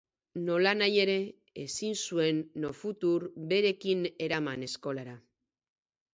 [0.45, 1.17] Nolanahi ere,
[1.63, 5.17] ezin zuen Nofutur berekin eraman eskolara.